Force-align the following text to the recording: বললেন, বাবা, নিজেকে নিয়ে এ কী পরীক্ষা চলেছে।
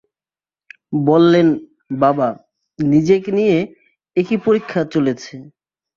বললেন, 1.01 1.47
বাবা, 1.99 2.27
নিজেকে 2.79 3.29
নিয়ে 3.31 3.57
এ 4.17 4.21
কী 4.27 4.35
পরীক্ষা 4.45 4.81
চলেছে। 4.93 5.33